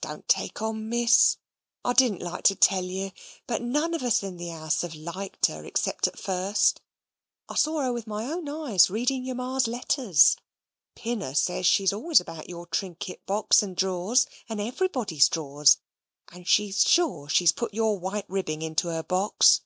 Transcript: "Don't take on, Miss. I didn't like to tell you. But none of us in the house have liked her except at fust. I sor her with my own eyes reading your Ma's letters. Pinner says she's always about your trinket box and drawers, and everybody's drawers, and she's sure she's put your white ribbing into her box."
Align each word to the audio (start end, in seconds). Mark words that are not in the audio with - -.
"Don't 0.00 0.26
take 0.26 0.60
on, 0.62 0.88
Miss. 0.88 1.36
I 1.84 1.92
didn't 1.92 2.20
like 2.20 2.42
to 2.46 2.56
tell 2.56 2.82
you. 2.82 3.12
But 3.46 3.62
none 3.62 3.94
of 3.94 4.02
us 4.02 4.20
in 4.20 4.36
the 4.36 4.48
house 4.48 4.80
have 4.82 4.96
liked 4.96 5.46
her 5.46 5.64
except 5.64 6.08
at 6.08 6.18
fust. 6.18 6.80
I 7.48 7.54
sor 7.54 7.84
her 7.84 7.92
with 7.92 8.08
my 8.08 8.24
own 8.24 8.48
eyes 8.48 8.90
reading 8.90 9.24
your 9.24 9.36
Ma's 9.36 9.68
letters. 9.68 10.34
Pinner 10.96 11.34
says 11.34 11.66
she's 11.66 11.92
always 11.92 12.18
about 12.18 12.48
your 12.48 12.66
trinket 12.66 13.24
box 13.26 13.62
and 13.62 13.76
drawers, 13.76 14.26
and 14.48 14.60
everybody's 14.60 15.28
drawers, 15.28 15.76
and 16.32 16.48
she's 16.48 16.82
sure 16.82 17.28
she's 17.28 17.52
put 17.52 17.72
your 17.72 17.96
white 17.96 18.28
ribbing 18.28 18.60
into 18.60 18.88
her 18.88 19.04
box." 19.04 19.60